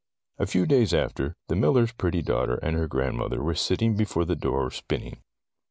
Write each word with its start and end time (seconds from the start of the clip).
A 0.39 0.47
few 0.47 0.65
days 0.65 0.95
after, 0.95 1.35
the 1.47 1.55
miller's 1.55 1.91
pretty 1.91 2.23
daughter 2.23 2.55
and 2.63 2.75
her 2.75 2.87
grandmother 2.87 3.43
were 3.43 3.53
sitting 3.53 3.95
before 3.95 4.25
their 4.25 4.35
door 4.35 4.71
spinning. 4.71 5.19